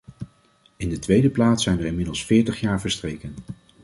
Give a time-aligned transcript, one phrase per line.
[0.77, 3.35] In de tweede plaats zijn er inmiddels veertig jaar verstreken.